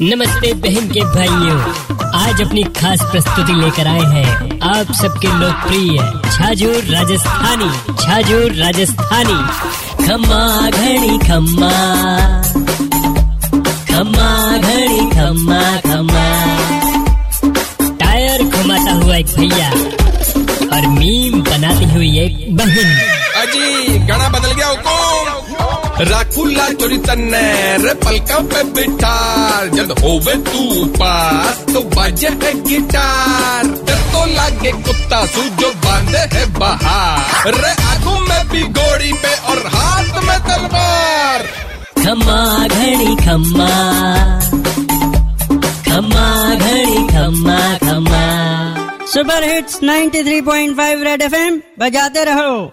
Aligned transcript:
नमस्ते 0.00 0.52
बहन 0.52 0.88
के 0.88 1.00
भाइयों। 1.00 1.60
आज 2.20 2.42
अपनी 2.42 2.62
खास 2.62 3.02
प्रस्तुति 3.02 3.52
लेकर 3.52 3.86
आए 3.86 4.00
हैं। 4.00 4.60
आप 4.60 4.92
सबके 4.92 5.38
लोकप्रिय 5.38 5.98
छाजूर 6.32 6.84
राजस्थानी 6.84 7.94
छाजूर 8.02 8.52
राजस्थानी। 8.52 9.36
खम्मा 10.06 10.70
घड़ी, 10.70 11.18
खम्मा। 11.18 11.70
खम्मा 13.92 14.58
घड़ी, 14.58 15.10
खम्मा 15.10 15.76
खम्मा। 15.76 16.56
टायर 17.90 18.42
घुमाता 18.42 18.92
हुआ 18.92 19.16
एक 19.16 19.26
भैया 19.26 19.70
और 20.76 20.86
मीम 20.86 21.42
बनाती 21.42 21.84
हुई 21.84 22.18
एक 22.18 22.56
बहन। 22.56 23.08
अजी, 23.36 23.98
गाना 23.98 24.28
बदल 24.28 24.52
गया 24.52 24.71
राखुला 26.02 26.68
चोरी 26.68 26.98
तन्ने 26.98 27.76
रे 27.78 27.94
पलका 27.94 28.38
पे 28.38 28.62
बिठार। 28.64 29.68
जब 29.68 29.92
होवे 30.00 30.34
तू 30.34 30.84
पास 30.84 31.58
तो 31.74 31.80
बाजे 31.80 32.28
है 32.28 32.62
गिटार। 32.62 33.64
डर 33.64 34.00
तो 34.12 34.24
लागे 34.34 34.72
कुत्ता 34.72 35.26
सू 35.26 35.42
जो 35.42 35.70
बांधे 35.70 36.18
है 36.18 36.58
बाहर। 36.58 37.54
रे 37.54 37.70
आँखों 37.70 38.20
में 38.20 38.48
भी 38.48 38.62
घोड़ी 38.62 39.12
पे 39.12 39.34
और 39.36 39.66
हाथ 39.66 40.22
में 40.24 40.38
तलवार। 40.38 41.42
खम्मा 42.04 42.68
घड़ी 42.68 43.16
खम्मा। 43.16 43.68
खम्मा 45.88 46.54
घड़ी 46.54 47.08
खम्मा 47.08 47.78
खम्मा। 47.78 48.22
सुपर 49.06 49.44
हिट्स 49.44 49.78
93.5 49.82 51.02
रेड 51.02 51.22
एफएम 51.22 51.60
बजाते 51.78 52.24
रहो। 52.24 52.72